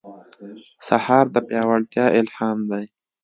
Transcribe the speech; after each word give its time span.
سهار 0.87 1.25
د 1.35 1.37
پیاوړتیا 1.47 2.05
الهام 2.19 2.59
دی. 2.71 2.85